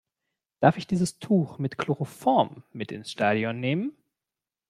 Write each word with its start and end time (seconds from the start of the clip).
Darf 0.61 0.77
ich 0.77 0.87
dieses 0.87 1.19
Tuch 1.19 1.59
mit 1.59 1.77
Chloroform 1.77 2.63
mit 2.73 2.91
ins 2.91 3.11
Stadion 3.11 3.59
nehmen? 3.59 3.95